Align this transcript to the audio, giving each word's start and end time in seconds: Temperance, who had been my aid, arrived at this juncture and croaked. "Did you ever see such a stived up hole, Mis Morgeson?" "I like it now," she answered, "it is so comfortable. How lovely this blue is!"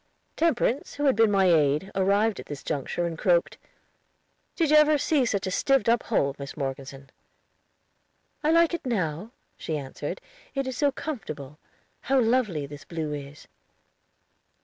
Temperance, 0.35 0.95
who 0.95 1.05
had 1.05 1.15
been 1.15 1.29
my 1.29 1.45
aid, 1.45 1.91
arrived 1.93 2.39
at 2.39 2.47
this 2.47 2.63
juncture 2.63 3.05
and 3.05 3.19
croaked. 3.19 3.59
"Did 4.55 4.71
you 4.71 4.75
ever 4.77 4.97
see 4.97 5.27
such 5.27 5.45
a 5.45 5.51
stived 5.51 5.87
up 5.87 6.01
hole, 6.01 6.35
Mis 6.39 6.57
Morgeson?" 6.57 7.11
"I 8.43 8.49
like 8.49 8.73
it 8.73 8.83
now," 8.83 9.29
she 9.59 9.77
answered, 9.77 10.19
"it 10.55 10.65
is 10.65 10.75
so 10.75 10.91
comfortable. 10.91 11.59
How 12.01 12.19
lovely 12.19 12.65
this 12.65 12.83
blue 12.83 13.13
is!" 13.13 13.47